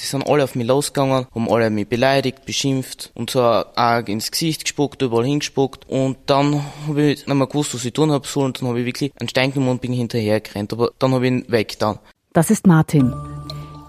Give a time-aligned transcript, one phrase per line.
[0.00, 4.30] Sie sind alle auf mich losgegangen, haben alle mich beleidigt, beschimpft und so arg ins
[4.30, 5.86] Gesicht gespuckt, überall hingespuckt.
[5.90, 8.46] Und dann habe ich nicht mehr gewusst, was ich tun habe sollen.
[8.46, 10.72] Und dann habe ich wirklich einen Stein genommen und bin hinterher gerannt.
[10.72, 11.98] Aber dann habe ich ihn weg dann.
[12.32, 13.12] Das ist Martin.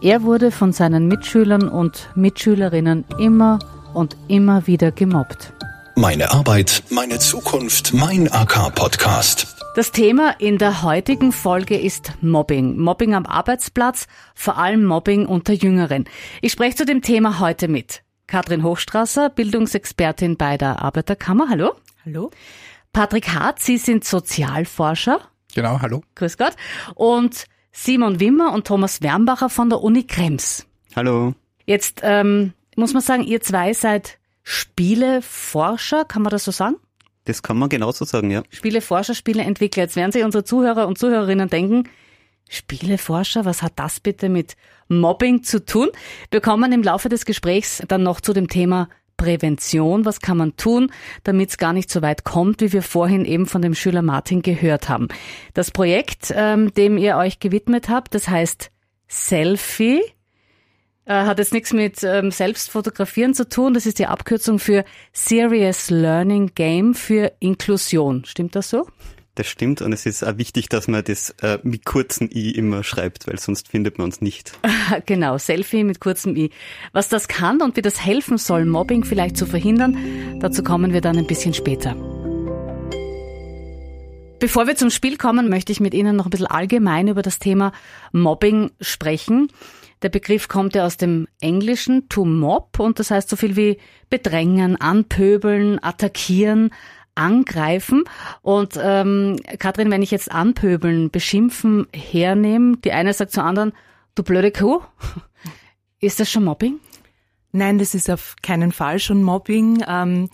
[0.01, 3.59] Er wurde von seinen Mitschülern und Mitschülerinnen immer
[3.93, 5.53] und immer wieder gemobbt.
[5.95, 9.60] Meine Arbeit, meine Zukunft, mein AK-Podcast.
[9.73, 12.77] Das Thema in der heutigen Folge ist Mobbing.
[12.77, 16.09] Mobbing am Arbeitsplatz, vor allem Mobbing unter Jüngeren.
[16.41, 21.47] Ich spreche zu dem Thema heute mit Katrin Hochstrasser, Bildungsexpertin bei der Arbeiterkammer.
[21.47, 21.71] Hallo.
[22.05, 22.31] Hallo.
[22.91, 25.21] Patrick Hart, Sie sind Sozialforscher.
[25.55, 26.03] Genau, hallo.
[26.15, 26.57] Grüß Gott.
[26.95, 30.67] Und Simon Wimmer und Thomas Wernbacher von der Uni Krems.
[30.97, 31.33] Hallo.
[31.65, 36.75] Jetzt ähm, muss man sagen, ihr zwei seid Spieleforscher, kann man das so sagen?
[37.25, 38.43] Das kann man genauso sagen, ja.
[38.49, 39.83] Spieleforscher, Spieleentwickler.
[39.83, 41.87] Jetzt werden sich unsere Zuhörer und Zuhörerinnen denken,
[42.49, 44.57] Spieleforscher, was hat das bitte mit
[44.89, 45.89] Mobbing zu tun?
[46.31, 50.03] Wir kommen im Laufe des Gesprächs dann noch zu dem Thema Prävention.
[50.03, 50.91] Was kann man tun,
[51.23, 54.41] damit es gar nicht so weit kommt, wie wir vorhin eben von dem Schüler Martin
[54.41, 55.07] gehört haben?
[55.53, 58.71] Das Projekt, ähm, dem ihr euch gewidmet habt, das heißt
[59.07, 60.01] Selfie.
[61.05, 63.73] Äh, hat jetzt nichts mit ähm, Selbstfotografieren zu tun.
[63.73, 68.23] Das ist die Abkürzung für Serious Learning Game für Inklusion.
[68.25, 68.87] Stimmt das so?
[69.35, 72.83] Das stimmt und es ist auch wichtig, dass man das äh, mit kurzem i immer
[72.83, 74.51] schreibt, weil sonst findet man uns nicht.
[75.05, 76.51] genau, Selfie mit kurzem i.
[76.91, 80.99] Was das kann und wie das helfen soll, Mobbing vielleicht zu verhindern, dazu kommen wir
[80.99, 81.95] dann ein bisschen später.
[84.39, 87.39] Bevor wir zum Spiel kommen, möchte ich mit Ihnen noch ein bisschen allgemein über das
[87.39, 87.71] Thema
[88.11, 89.49] Mobbing sprechen.
[90.01, 93.77] Der Begriff kommt ja aus dem Englischen to mob und das heißt so viel wie
[94.09, 96.71] bedrängen, anpöbeln, attackieren,
[97.15, 98.03] angreifen.
[98.41, 103.73] Und ähm, Kathrin, wenn ich jetzt anpöbeln, beschimpfen hernehme, die eine sagt zur anderen,
[104.15, 104.81] du blöde Kuh,
[105.99, 106.79] ist das schon Mobbing?
[107.51, 109.83] Nein, das ist auf keinen Fall schon Mobbing.
[109.87, 110.29] Ähm,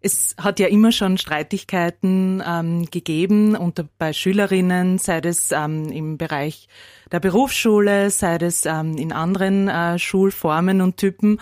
[0.00, 6.18] es hat ja immer schon Streitigkeiten ähm, gegeben unter bei Schülerinnen, sei es ähm, im
[6.18, 6.68] Bereich
[7.10, 11.40] der Berufsschule, sei es ähm, in anderen äh, Schulformen und Typen.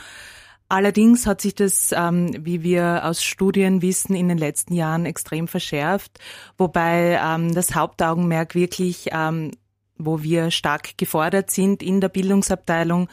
[0.69, 5.47] Allerdings hat sich das, ähm, wie wir aus Studien wissen, in den letzten Jahren extrem
[5.47, 6.19] verschärft,
[6.59, 9.53] wobei ähm, das Hauptaugenmerk wirklich ähm,
[9.99, 13.09] wo wir stark gefordert sind in der Bildungsabteilung,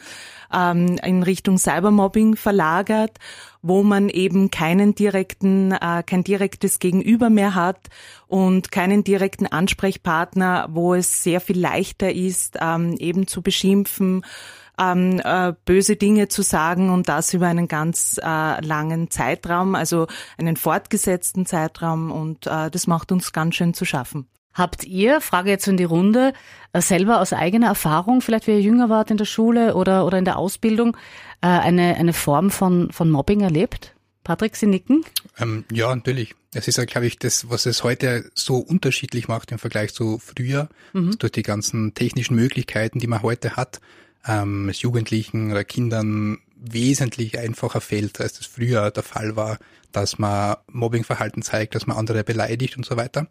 [0.52, 3.18] ähm, in Richtung Cybermobbing verlagert,
[3.62, 7.88] wo man eben keinen direkten, äh, kein direktes Gegenüber mehr hat
[8.26, 14.24] und keinen direkten Ansprechpartner, wo es sehr viel leichter ist, ähm, eben zu beschimpfen,
[14.78, 20.06] ähm, äh, böse Dinge zu sagen und das über einen ganz äh, langen Zeitraum, also
[20.36, 24.28] einen fortgesetzten Zeitraum und äh, das macht uns ganz schön zu schaffen.
[24.54, 26.32] Habt ihr, Frage jetzt in die Runde,
[26.72, 30.18] äh, selber aus eigener Erfahrung, vielleicht wie ihr jünger wart in der Schule oder, oder
[30.18, 30.96] in der Ausbildung,
[31.42, 33.94] äh, eine, eine Form von, von Mobbing erlebt?
[34.22, 35.04] Patrick, Sie nicken?
[35.38, 36.34] Ähm, ja, natürlich.
[36.54, 40.18] Es ist ja, glaube ich, das, was es heute so unterschiedlich macht im Vergleich zu
[40.18, 41.18] früher, mhm.
[41.18, 43.80] durch die ganzen technischen Möglichkeiten, die man heute hat,
[44.26, 49.58] ähm, es Jugendlichen oder Kindern wesentlich einfacher fällt, als das früher der Fall war,
[49.92, 53.28] dass man Mobbingverhalten zeigt, dass man andere beleidigt und so weiter.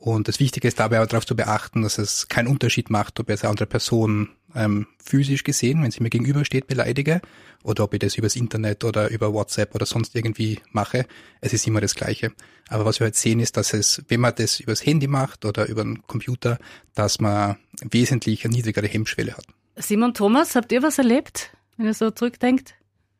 [0.00, 3.28] Und das Wichtige ist dabei aber darauf zu beachten, dass es keinen Unterschied macht, ob
[3.28, 7.20] jetzt eine andere Person ähm, physisch gesehen, wenn sie mir gegenübersteht, beleidige,
[7.62, 11.04] oder ob ich das übers Internet oder über WhatsApp oder sonst irgendwie mache.
[11.42, 12.32] Es ist immer das Gleiche.
[12.70, 15.66] Aber was wir halt sehen ist, dass es, wenn man das übers Handy macht oder
[15.66, 16.58] über den Computer,
[16.94, 19.44] dass man wesentlich eine niedrigere Hemmschwelle hat.
[19.76, 22.74] Simon Thomas, habt ihr was erlebt, wenn ihr so zurückdenkt?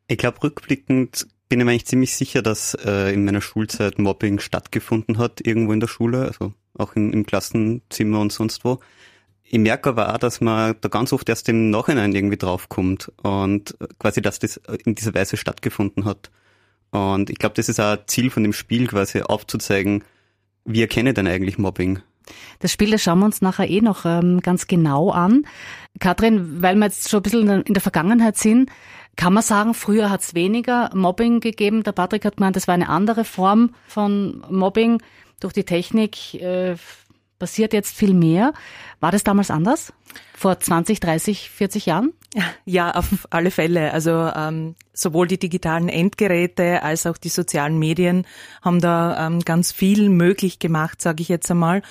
[0.07, 4.39] Ich glaube, rückblickend bin ich mir eigentlich ziemlich sicher, dass äh, in meiner Schulzeit Mobbing
[4.39, 8.79] stattgefunden hat, irgendwo in der Schule, also auch in, im Klassenzimmer und sonst wo.
[9.43, 13.75] Ich merke aber auch, dass man da ganz oft erst im Nachhinein irgendwie draufkommt und
[13.99, 16.31] quasi, dass das in dieser Weise stattgefunden hat.
[16.91, 20.03] Und ich glaube, das ist auch Ziel von dem Spiel, quasi aufzuzeigen,
[20.63, 21.99] wie erkenne denn eigentlich Mobbing?
[22.59, 25.45] Das Spiel, das schauen wir uns nachher eh noch ähm, ganz genau an.
[25.99, 28.69] Katrin, weil wir jetzt schon ein bisschen in der Vergangenheit sind,
[29.15, 31.83] kann man sagen, früher hat es weniger Mobbing gegeben.
[31.83, 35.01] Der Patrick hat gemeint, das war eine andere Form von Mobbing.
[35.39, 36.75] Durch die Technik äh,
[37.39, 38.53] passiert jetzt viel mehr.
[38.99, 39.93] War das damals anders?
[40.35, 42.13] Vor 20, 30, 40 Jahren?
[42.65, 43.91] Ja, auf alle Fälle.
[43.91, 48.25] Also ähm, sowohl die digitalen Endgeräte als auch die sozialen Medien
[48.61, 51.81] haben da ähm, ganz viel möglich gemacht, sage ich jetzt einmal.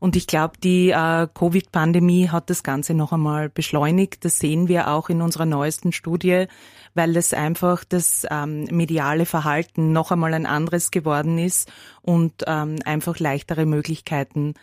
[0.00, 4.24] Und ich glaube, die äh, Covid-Pandemie hat das Ganze noch einmal beschleunigt.
[4.24, 6.46] Das sehen wir auch in unserer neuesten Studie,
[6.94, 11.70] weil es einfach das ähm, mediale Verhalten noch einmal ein anderes geworden ist
[12.02, 14.54] und ähm, einfach leichtere Möglichkeiten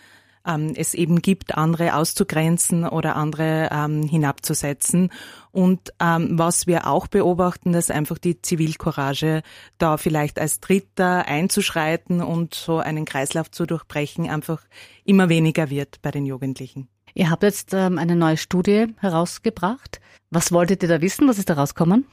[0.45, 5.11] ähm, es eben gibt, andere auszugrenzen oder andere ähm, hinabzusetzen.
[5.51, 9.41] Und ähm, was wir auch beobachten, dass einfach die Zivilcourage
[9.77, 14.61] da vielleicht als Dritter einzuschreiten und so einen Kreislauf zu durchbrechen einfach
[15.03, 16.87] immer weniger wird bei den Jugendlichen.
[17.13, 20.01] Ihr habt jetzt ähm, eine neue Studie herausgebracht.
[20.31, 21.27] Was wolltet ihr da wissen?
[21.27, 22.05] Was ist da rausgekommen?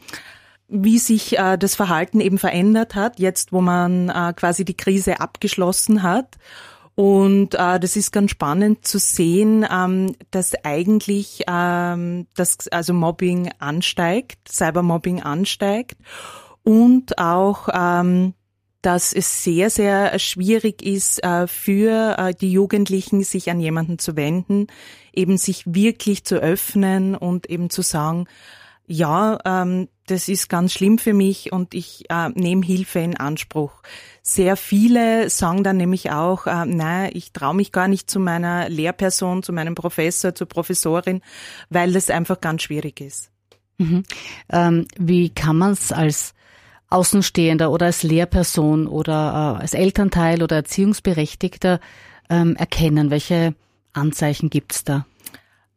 [0.72, 5.20] wie sich äh, das Verhalten eben verändert hat, jetzt wo man äh, quasi die Krise
[5.20, 6.38] abgeschlossen hat.
[6.94, 13.50] Und äh, das ist ganz spannend zu sehen, ähm, dass eigentlich ähm, das also Mobbing
[13.58, 15.96] ansteigt, Cybermobbing ansteigt
[16.62, 18.34] und auch ähm,
[18.82, 24.16] dass es sehr, sehr schwierig ist äh, für äh, die Jugendlichen, sich an jemanden zu
[24.16, 24.66] wenden,
[25.12, 28.26] eben sich wirklich zu öffnen und eben zu sagen,
[28.86, 33.82] ja, ähm, das ist ganz schlimm für mich und ich äh, nehme Hilfe in Anspruch.
[34.22, 38.68] Sehr viele sagen dann nämlich auch, äh, nein, ich traue mich gar nicht zu meiner
[38.68, 41.22] Lehrperson, zu meinem Professor, zur Professorin,
[41.70, 43.30] weil das einfach ganz schwierig ist.
[43.78, 44.02] Mhm.
[44.50, 46.34] Ähm, wie kann man es als
[46.90, 51.80] Außenstehender oder als Lehrperson oder äh, als Elternteil oder Erziehungsberechtigter
[52.28, 53.10] ähm, erkennen?
[53.10, 53.54] Welche
[53.92, 55.06] Anzeichen gibt's da?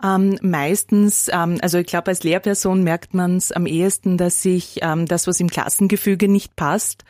[0.03, 4.79] Ähm, meistens, ähm, also ich glaube, als Lehrperson merkt man es am ehesten, dass sich
[4.81, 7.05] ähm, das, was im Klassengefüge nicht passt,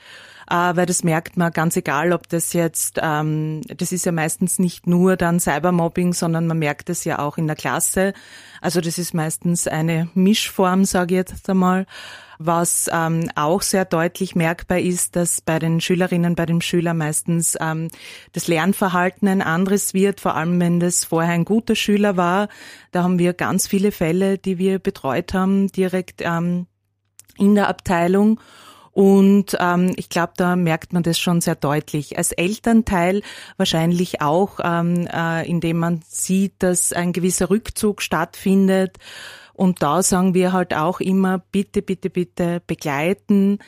[0.75, 4.87] weil das merkt man ganz egal, ob das jetzt, ähm, das ist ja meistens nicht
[4.87, 8.13] nur dann Cybermobbing, sondern man merkt es ja auch in der Klasse.
[8.61, 11.85] Also das ist meistens eine Mischform, sage ich jetzt einmal.
[12.37, 17.57] Was ähm, auch sehr deutlich merkbar ist, dass bei den Schülerinnen, bei den Schülern meistens
[17.61, 17.87] ähm,
[18.33, 22.49] das Lernverhalten ein anderes wird, vor allem wenn das vorher ein guter Schüler war.
[22.91, 26.67] Da haben wir ganz viele Fälle, die wir betreut haben, direkt ähm,
[27.37, 28.39] in der Abteilung.
[28.95, 32.17] Und ähm, ich glaube, da merkt man das schon sehr deutlich.
[32.17, 33.23] Als Elternteil
[33.57, 38.95] wahrscheinlich auch, ähm, äh, indem man sieht, dass ein gewisser Rückzug stattfindet.
[39.51, 43.59] Und da sagen wir halt auch immer, bitte, bitte, bitte begleiten,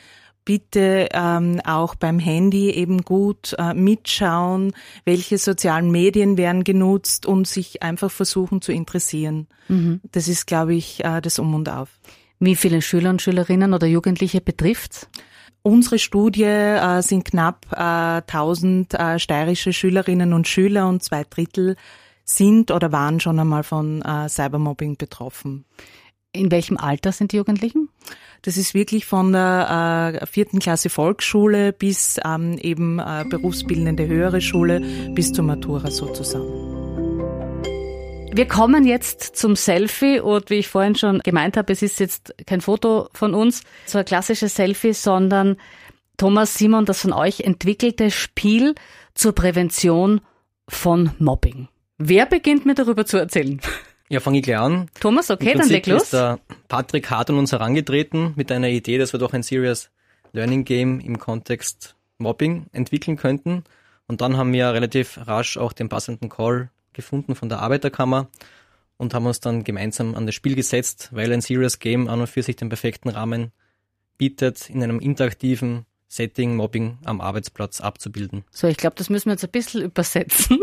[0.46, 4.72] bitte ähm, auch beim Handy eben gut äh, mitschauen,
[5.04, 9.46] welche sozialen Medien werden genutzt und sich einfach versuchen zu interessieren.
[9.68, 10.00] Mhm.
[10.10, 11.90] Das ist, glaube ich, äh, das Um und Auf.
[12.40, 15.08] Wie viele Schüler und Schülerinnen oder Jugendliche betrifft's?
[15.62, 21.76] Unsere Studie äh, sind knapp äh, 1000 äh, steirische Schülerinnen und Schüler und zwei Drittel
[22.24, 25.64] sind oder waren schon einmal von äh, Cybermobbing betroffen.
[26.32, 27.88] In welchem Alter sind die Jugendlichen?
[28.42, 34.40] Das ist wirklich von der äh, vierten Klasse Volksschule bis ähm, eben äh, berufsbildende höhere
[34.40, 34.80] Schule
[35.14, 36.77] bis zur Matura sozusagen.
[38.32, 42.34] Wir kommen jetzt zum Selfie und wie ich vorhin schon gemeint habe, es ist jetzt
[42.46, 45.56] kein Foto von uns, so ein klassisches Selfie, sondern
[46.18, 48.74] Thomas Simon, das von euch entwickelte Spiel
[49.14, 50.20] zur Prävention
[50.68, 51.68] von Mobbing.
[51.96, 53.60] Wer beginnt mir darüber zu erzählen?
[54.08, 54.88] Ja, fange ich gleich an.
[55.00, 56.04] Thomas, okay, dann leg los.
[56.04, 56.38] ist der
[56.68, 59.90] Patrick hart an uns herangetreten mit einer Idee, dass wir doch ein Serious
[60.32, 63.64] Learning Game im Kontext Mobbing entwickeln könnten.
[64.06, 68.28] Und dann haben wir relativ rasch auch den passenden Call gefunden von der Arbeiterkammer
[68.98, 72.26] und haben uns dann gemeinsam an das Spiel gesetzt, weil ein Serious Game an und
[72.26, 73.52] für sich den perfekten Rahmen
[74.18, 78.44] bietet, in einem interaktiven Setting Mobbing am Arbeitsplatz abzubilden.
[78.50, 80.58] So, ich glaube, das müssen wir jetzt ein bisschen übersetzen.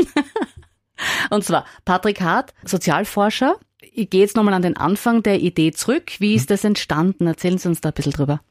[1.30, 3.58] und zwar Patrick Hart, Sozialforscher.
[3.80, 6.14] Ich gehe jetzt nochmal an den Anfang der Idee zurück.
[6.20, 7.28] Wie ist das entstanden?
[7.28, 8.42] Erzählen Sie uns da ein bisschen drüber.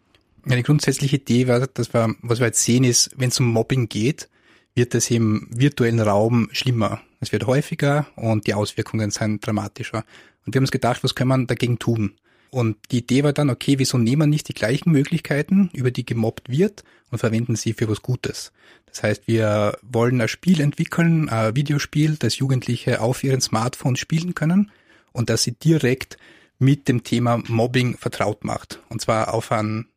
[0.47, 3.89] Die grundsätzliche Idee war, dass wir, was wir jetzt sehen ist, wenn es um Mobbing
[3.89, 4.29] geht,
[4.75, 7.01] wird es im virtuellen Raum schlimmer.
[7.21, 10.05] Es wird häufiger und die Auswirkungen sind dramatischer.
[10.45, 12.15] Und wir haben uns gedacht, was können wir dagegen tun?
[12.51, 16.07] Und die Idee war dann, okay, wieso nehmen wir nicht die gleichen Möglichkeiten, über die
[16.07, 18.53] gemobbt wird, und verwenden sie für was Gutes?
[18.87, 24.35] Das heißt, wir wollen ein Spiel entwickeln, ein Videospiel, das Jugendliche auf ihren Smartphones spielen
[24.35, 24.71] können
[25.13, 26.17] und das sie direkt
[26.61, 28.81] mit dem Thema Mobbing vertraut macht.
[28.89, 29.89] Und zwar auf einen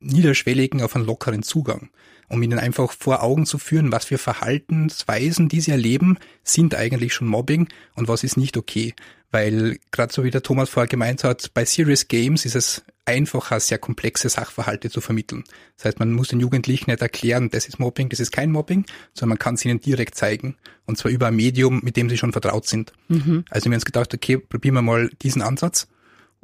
[0.00, 1.90] niederschwelligen, auf einen lockeren Zugang
[2.32, 7.12] um ihnen einfach vor Augen zu führen, was für Verhaltensweisen, die sie erleben, sind eigentlich
[7.12, 8.94] schon Mobbing und was ist nicht okay.
[9.30, 13.60] Weil gerade so wie der Thomas vorher gemeint hat, bei Serious Games ist es einfacher,
[13.60, 15.44] sehr komplexe Sachverhalte zu vermitteln.
[15.76, 18.86] Das heißt, man muss den Jugendlichen nicht erklären, das ist Mobbing, das ist kein Mobbing,
[19.12, 20.56] sondern man kann es ihnen direkt zeigen.
[20.86, 22.94] Und zwar über ein Medium, mit dem sie schon vertraut sind.
[23.08, 23.44] Mhm.
[23.50, 25.86] Also wir haben uns gedacht, okay, probieren wir mal diesen Ansatz.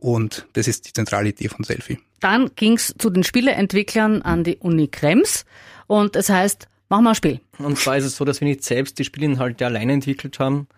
[0.01, 1.99] Und das ist die zentrale Idee von Selfie.
[2.21, 5.45] Dann ging's zu den Spieleentwicklern an die Uni Krems
[5.89, 7.41] und es heißt, machen wir ein Spiel.
[7.59, 10.69] Und zwar ist es so, dass wir nicht selbst die Spielinhalte alleine entwickelt haben,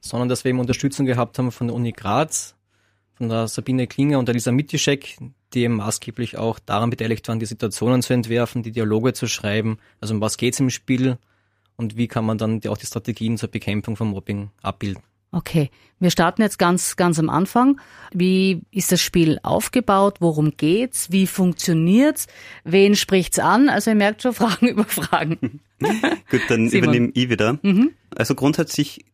[0.00, 2.54] sondern dass wir eben Unterstützung gehabt haben von der Uni Graz,
[3.14, 5.18] von der Sabine Klinger und der Lisa Mittischek,
[5.52, 9.78] die eben maßgeblich auch daran beteiligt waren, die Situationen zu entwerfen, die Dialoge zu schreiben.
[10.00, 11.18] Also um was geht's im Spiel
[11.76, 15.02] und wie kann man dann die, auch die Strategien zur Bekämpfung von Mobbing abbilden.
[15.32, 15.70] Okay,
[16.00, 17.80] wir starten jetzt ganz, ganz am Anfang.
[18.12, 20.16] Wie ist das Spiel aufgebaut?
[20.18, 21.12] Worum geht's?
[21.12, 22.26] Wie funktioniert's?
[22.64, 23.68] Wen spricht's an?
[23.68, 25.60] Also ihr merkt schon Fragen über Fragen.
[26.30, 26.84] Gut, dann Simon.
[26.84, 27.58] übernehme ich wieder.
[27.62, 27.92] Mhm.
[28.14, 29.04] Also grundsätzlich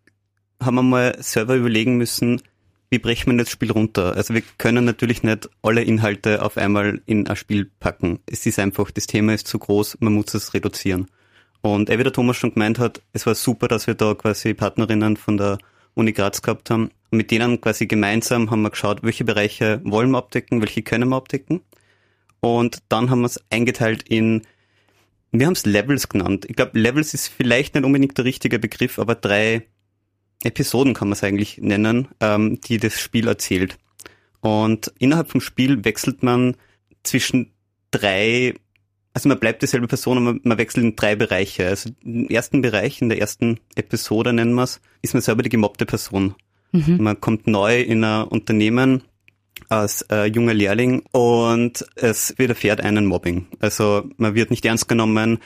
[0.63, 2.41] haben wir mal selber überlegen müssen,
[2.89, 4.17] wie brechen wir das Spiel runter?
[4.17, 8.21] Also wir können natürlich nicht alle Inhalte auf einmal in ein Spiel packen.
[8.27, 11.09] Es ist einfach, das Thema ist zu groß, man muss es reduzieren.
[11.61, 14.55] Und eh wie der Thomas schon gemeint hat, es war super, dass wir da quasi
[14.55, 15.59] Partnerinnen von der
[15.97, 16.91] Uni Graz gehabt haben.
[17.11, 21.09] Und mit denen quasi gemeinsam haben wir geschaut, welche Bereiche wollen wir abdecken, welche können
[21.09, 21.63] wir abdecken.
[22.41, 24.43] Und dann haben wir es eingeteilt in,
[25.33, 26.45] wir haben es Levels genannt.
[26.49, 29.67] Ich glaube, Levels ist vielleicht nicht unbedingt der richtige Begriff, aber drei
[30.45, 33.79] Episoden kann man es eigentlich nennen, ähm, die das Spiel erzählt.
[34.41, 36.57] Und innerhalb vom Spiel wechselt man
[37.03, 37.53] zwischen
[37.91, 38.55] drei,
[39.17, 41.67] also man bleibt dieselbe Person, aber man wechselt in drei Bereiche.
[41.67, 45.49] Also im ersten Bereich, in der ersten Episode nennen wir es, ist man selber die
[45.49, 46.35] gemobbte Person.
[46.99, 49.05] Man kommt neu in ein Unternehmen
[49.71, 53.47] als äh, junger Lehrling und es widerfährt einen Mobbing.
[53.59, 55.39] Also man wird nicht ernst genommen,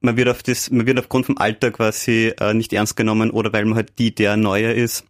[0.00, 3.50] man wird auf das, man wird aufgrund vom Alter quasi äh, nicht ernst genommen oder
[3.54, 5.06] weil man halt die, der Neuer ist.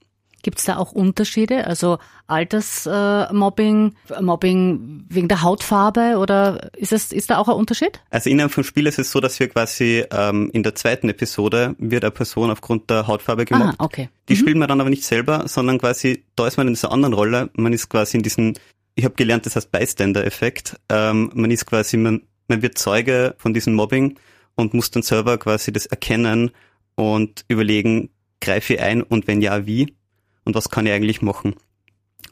[0.46, 1.66] Gibt's da auch Unterschiede?
[1.66, 1.98] Also
[2.28, 8.00] Altersmobbing, äh, Mobbing, wegen der Hautfarbe oder ist es ist da auch ein Unterschied?
[8.10, 11.74] Also innerhalb vom Spiel ist es so, dass wir quasi ähm, in der zweiten Episode
[11.78, 13.74] wird eine Person aufgrund der Hautfarbe gemobbt.
[13.80, 14.08] Ah, okay.
[14.28, 17.14] Die spielt man dann aber nicht selber, sondern quasi, da ist man in dieser anderen
[17.14, 17.50] Rolle.
[17.54, 18.54] Man ist quasi in diesem,
[18.94, 20.76] ich habe gelernt, das heißt Bystander-Effekt.
[20.90, 24.16] Ähm, man ist quasi, man, man wird Zeuge von diesem Mobbing
[24.54, 26.52] und muss dann selber quasi das erkennen
[26.94, 28.10] und überlegen,
[28.40, 29.96] greife ich ein und wenn ja, wie?
[30.46, 31.56] Und was kann ich eigentlich machen?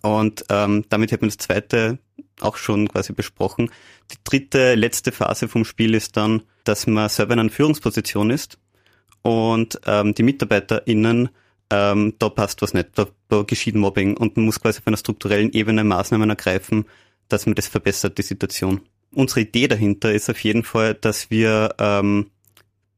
[0.00, 1.98] Und ähm, damit hat man das zweite
[2.40, 3.70] auch schon quasi besprochen.
[4.10, 8.58] Die dritte, letzte Phase vom Spiel ist dann, dass man selber in einer Führungsposition ist
[9.22, 11.28] und ähm, die MitarbeiterInnen,
[11.70, 14.96] ähm, da passt was nicht, da, da geschieht Mobbing und man muss quasi auf einer
[14.96, 16.84] strukturellen Ebene Maßnahmen ergreifen,
[17.28, 18.80] dass man das verbessert, die Situation.
[19.12, 22.30] Unsere Idee dahinter ist auf jeden Fall, dass wir, ähm,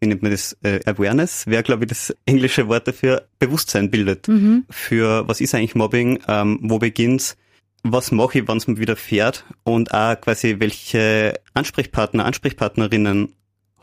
[0.00, 4.26] wie nennt man das, äh, Awareness, wäre glaube ich das englische Wort dafür, Bewusstsein bildet.
[4.70, 7.36] Für was ist eigentlich Mobbing, ähm, wo beginnt's,
[7.82, 9.44] was mache ich, wenn es mir wieder fährt?
[9.64, 13.32] Und auch quasi welche Ansprechpartner, Ansprechpartnerinnen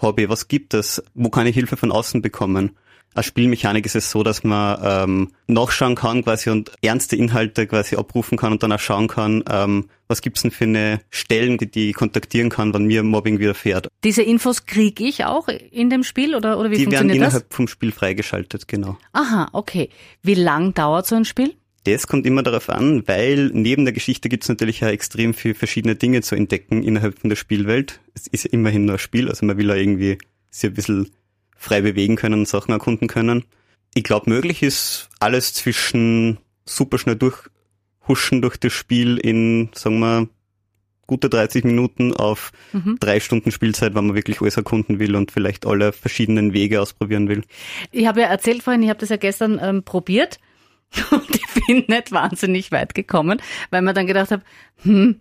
[0.01, 2.71] habe ich, was gibt es, wo kann ich Hilfe von außen bekommen.
[3.13, 7.95] Als Spielmechanik ist es so, dass man ähm, nachschauen kann quasi und ernste Inhalte quasi
[7.95, 11.69] abrufen kann und dann auch schauen kann, ähm, was gibt's denn für eine Stellen, die,
[11.69, 13.87] die ich kontaktieren kann, wenn mir Mobbing widerfährt.
[14.03, 17.33] Diese Infos kriege ich auch in dem Spiel oder, oder wie Die werden funktioniert das?
[17.33, 18.97] innerhalb vom Spiel freigeschaltet, genau.
[19.13, 19.89] Aha, okay.
[20.21, 21.53] Wie lang dauert so ein Spiel?
[21.85, 25.95] Das kommt immer darauf an, weil neben der Geschichte gibt's natürlich auch extrem viele verschiedene
[25.95, 27.99] Dinge zu entdecken innerhalb von der Spielwelt.
[28.13, 30.17] Es ist ja immerhin nur ein Spiel, also man will ja irgendwie
[30.49, 31.09] sich ein bisschen
[31.63, 33.45] frei bewegen können und Sachen erkunden können.
[33.95, 40.27] Ich glaube, möglich ist alles zwischen super schnell durchhuschen durch das Spiel in, sagen wir,
[41.07, 42.51] gute 30 Minuten auf
[42.99, 47.29] drei Stunden Spielzeit, wenn man wirklich alles erkunden will und vielleicht alle verschiedenen Wege ausprobieren
[47.29, 47.43] will.
[47.91, 50.39] Ich habe ja erzählt vorhin, ich habe das ja gestern ähm, probiert
[51.11, 54.43] und ich bin nicht wahnsinnig weit gekommen, weil man dann gedacht habe,
[54.83, 55.19] hm,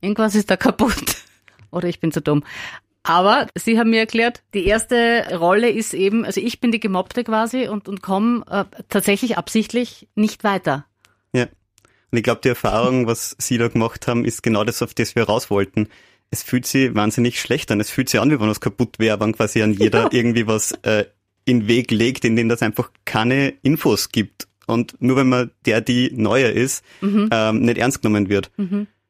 [0.00, 1.16] irgendwas ist da kaputt
[1.70, 2.44] oder ich bin zu dumm.
[3.02, 7.24] Aber Sie haben mir erklärt, die erste Rolle ist eben, also ich bin die Gemobbte
[7.24, 10.84] quasi und, und komme äh, tatsächlich absichtlich nicht weiter.
[11.32, 11.44] Ja.
[12.10, 15.14] Und ich glaube, die Erfahrung, was Sie da gemacht haben, ist genau das, auf das
[15.14, 15.88] wir raus wollten.
[16.30, 17.80] Es fühlt sich wahnsinnig schlecht an.
[17.80, 20.72] Es fühlt sich an, wie wenn was kaputt wäre, wenn quasi an jeder irgendwie was
[20.82, 21.06] äh,
[21.44, 24.46] in den Weg legt, in dem das einfach keine Infos gibt.
[24.66, 28.52] Und nur wenn man der, die neuer ist, ähm, nicht ernst genommen wird.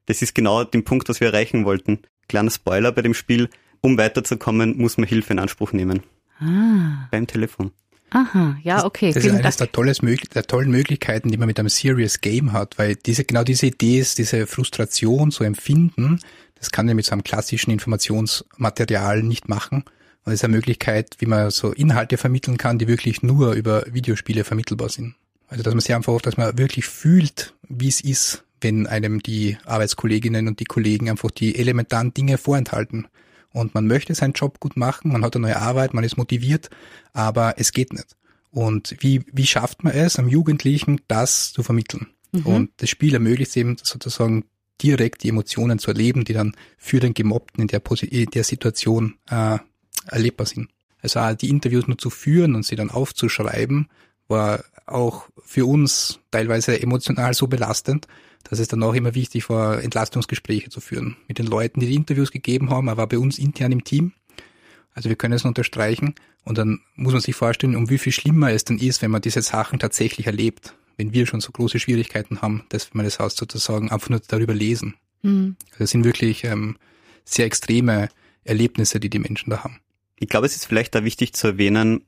[0.06, 1.99] Das ist genau der Punkt, was wir erreichen wollten.
[2.28, 3.50] Kleiner Spoiler bei dem Spiel.
[3.80, 6.02] Um weiterzukommen, muss man Hilfe in Anspruch nehmen.
[6.38, 7.72] Ah, Beim Telefon.
[8.10, 9.08] aha, ja, okay.
[9.08, 12.52] Das ist vielen eines der, tolles, der tollen Möglichkeiten, die man mit einem Serious Game
[12.52, 16.18] hat, weil diese, genau diese Idee ist, diese Frustration zu empfinden,
[16.56, 19.78] das kann man mit so einem klassischen Informationsmaterial nicht machen.
[19.78, 23.84] Und das ist eine Möglichkeit, wie man so Inhalte vermitteln kann, die wirklich nur über
[23.90, 25.14] Videospiele vermittelbar sind.
[25.49, 29.56] Also, dass man sich einfach, dass man wirklich fühlt, wie es ist, wenn einem die
[29.64, 33.08] Arbeitskolleginnen und die Kollegen einfach die elementaren Dinge vorenthalten.
[33.52, 36.71] Und man möchte seinen Job gut machen, man hat eine neue Arbeit, man ist motiviert,
[37.12, 38.16] aber es geht nicht.
[38.50, 42.09] Und wie, wie schafft man es, am Jugendlichen das zu vermitteln?
[42.45, 44.45] Und das Spiel ermöglicht es eben sozusagen
[44.83, 49.16] direkt die Emotionen zu erleben, die dann für den Gemobbten in der, in der Situation
[49.28, 49.59] äh,
[50.07, 50.71] erlebbar sind.
[51.02, 53.88] Also auch die Interviews nur zu führen und sie dann aufzuschreiben,
[54.28, 58.07] war auch für uns teilweise emotional so belastend,
[58.44, 61.94] dass es dann auch immer wichtig war, Entlastungsgespräche zu führen mit den Leuten, die die
[61.94, 64.12] Interviews gegeben haben, aber bei uns intern im Team.
[64.92, 68.50] Also wir können es unterstreichen und dann muss man sich vorstellen, um wie viel schlimmer
[68.50, 70.75] es dann ist, wenn man diese Sachen tatsächlich erlebt.
[70.97, 74.52] Wenn wir schon so große Schwierigkeiten haben, dass wir das Haus sozusagen einfach nur darüber
[74.52, 74.94] lesen.
[75.23, 75.56] Mhm.
[75.70, 76.76] Also das sind wirklich ähm,
[77.25, 78.09] sehr extreme
[78.44, 79.80] Erlebnisse, die die Menschen da haben.
[80.18, 82.04] Ich glaube, es ist vielleicht da wichtig zu erwähnen,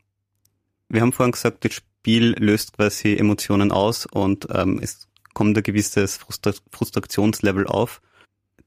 [0.92, 5.62] wir haben vorhin gesagt, das Spiel löst quasi Emotionen aus und ähm, es kommt ein
[5.62, 8.00] gewisses Frustra Frustrationslevel auf.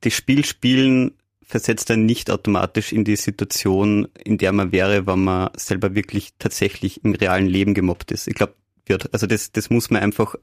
[0.01, 5.23] Das Spiel spielen versetzt dann nicht automatisch in die Situation, in der man wäre, wenn
[5.23, 8.27] man selber wirklich tatsächlich im realen Leben gemobbt ist.
[8.27, 8.55] Ich glaube,
[8.87, 9.13] wird.
[9.13, 10.35] Also das, das muss man einfach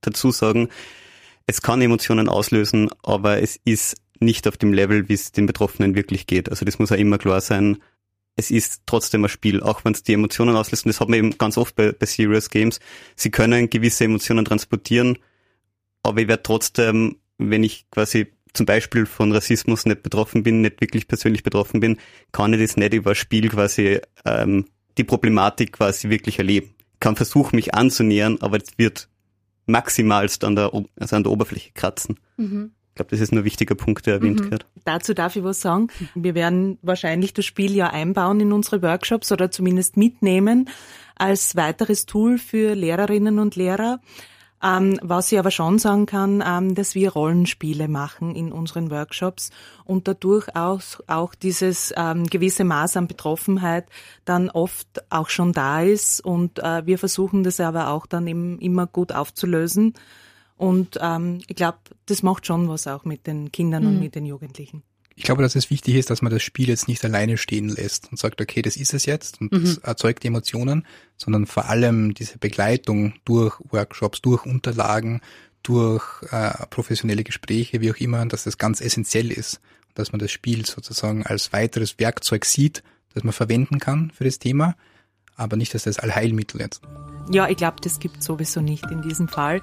[0.00, 0.68] dazu sagen.
[1.46, 5.94] Es kann Emotionen auslösen, aber es ist nicht auf dem Level, wie es den Betroffenen
[5.94, 6.48] wirklich geht.
[6.50, 7.78] Also das muss ja immer klar sein
[8.36, 10.84] es ist trotzdem ein Spiel, auch wenn es die Emotionen auslöst.
[10.84, 12.80] Und das hat man eben ganz oft bei, bei Serious Games.
[13.16, 15.18] Sie können gewisse Emotionen transportieren,
[16.04, 20.80] aber ich werde trotzdem, wenn ich quasi zum Beispiel von Rassismus nicht betroffen bin, nicht
[20.80, 21.98] wirklich persönlich betroffen bin,
[22.32, 26.70] kann ich das nicht über Spiel quasi ähm, die Problematik quasi wirklich erleben.
[26.94, 29.08] Ich kann versuchen, mich anzunähern, aber es wird
[29.66, 32.20] maximalst an der, also an der Oberfläche kratzen.
[32.36, 32.70] Mhm.
[32.90, 34.50] Ich glaube, das ist nur ein wichtiger Punkt, der erwähnt mhm.
[34.52, 34.66] wird.
[34.84, 35.88] Dazu darf ich was sagen.
[36.14, 40.70] Wir werden wahrscheinlich das Spiel ja einbauen in unsere Workshops oder zumindest mitnehmen
[41.16, 44.00] als weiteres Tool für Lehrerinnen und Lehrer.
[44.62, 49.50] Ähm, was ich aber schon sagen kann, ähm, dass wir Rollenspiele machen in unseren Workshops
[49.84, 53.86] und dadurch auch, auch dieses ähm, gewisse Maß an Betroffenheit
[54.24, 58.58] dann oft auch schon da ist und äh, wir versuchen das aber auch dann eben
[58.58, 59.94] immer gut aufzulösen
[60.56, 63.88] und ähm, ich glaube, das macht schon was auch mit den Kindern mhm.
[63.88, 64.82] und mit den Jugendlichen.
[65.16, 68.10] Ich glaube, dass es wichtig ist, dass man das Spiel jetzt nicht alleine stehen lässt
[68.10, 69.64] und sagt, okay, das ist es jetzt und mhm.
[69.64, 75.20] das erzeugt Emotionen, sondern vor allem diese Begleitung durch Workshops, durch Unterlagen,
[75.62, 80.18] durch äh, professionelle Gespräche, wie auch immer, dass das ganz essentiell ist und dass man
[80.18, 82.82] das Spiel sozusagen als weiteres Werkzeug sieht,
[83.14, 84.76] das man verwenden kann für das Thema,
[85.36, 86.82] aber nicht, dass das Allheilmittel jetzt.
[87.30, 89.62] Ja, ich glaube, das gibt sowieso nicht in diesem Fall.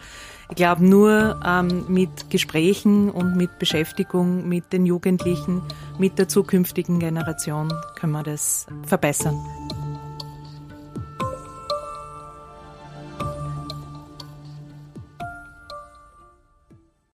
[0.49, 5.61] Ich glaube, nur ähm, mit Gesprächen und mit Beschäftigung mit den Jugendlichen,
[5.97, 9.37] mit der zukünftigen Generation können wir das verbessern.